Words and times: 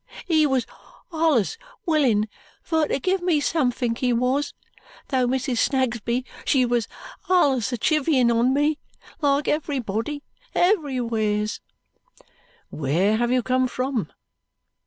He 0.25 0.47
wos 0.47 0.65
allus 1.13 1.59
willin 1.85 2.27
fur 2.63 2.87
to 2.87 2.99
give 2.99 3.21
me 3.21 3.39
somethink 3.39 3.99
he 3.99 4.11
wos, 4.11 4.55
though 5.09 5.27
Mrs. 5.27 5.59
Snagsby 5.59 6.25
she 6.43 6.65
was 6.65 6.87
allus 7.29 7.71
a 7.71 7.77
chivying 7.77 8.31
on 8.31 8.51
me 8.51 8.79
like 9.21 9.47
everybody 9.47 10.23
everywheres." 10.55 11.59
"Where 12.71 13.17
have 13.17 13.31
you 13.31 13.43
come 13.43 13.67
from?" 13.67 14.11